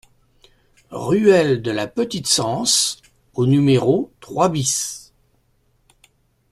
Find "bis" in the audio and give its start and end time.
4.49-5.13